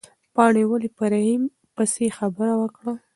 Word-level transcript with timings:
پاڼې 0.35 0.63
ولې 0.69 0.89
په 0.97 1.03
رحیم 1.11 1.43
پسې 1.75 2.05
خبره 2.17 2.53
وکړه؟ 2.57 2.93